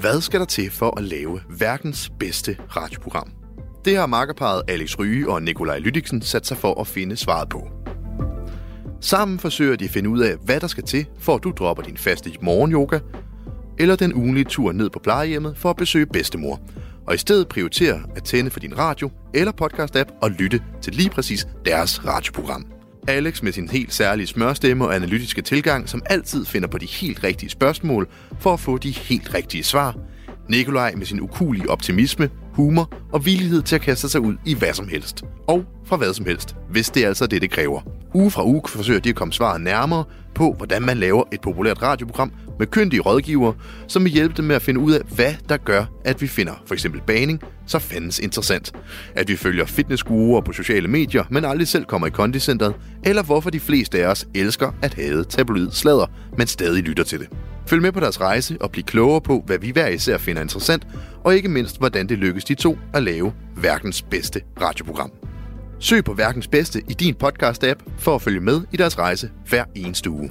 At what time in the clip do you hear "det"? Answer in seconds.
3.84-3.96, 36.90-37.04, 37.26-37.42, 37.42-37.50, 57.18-57.28, 62.08-62.18